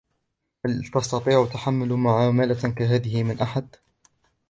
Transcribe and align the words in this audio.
هل 0.65 0.83
تستطيع 0.85 1.45
تحمُّل 1.45 1.93
معاملةٍ 1.93 2.53
كهذه 2.77 3.23
من 3.23 3.39
أحد؟ 3.39 3.75